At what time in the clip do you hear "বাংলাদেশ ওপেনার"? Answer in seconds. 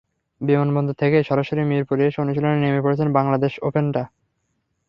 3.17-3.95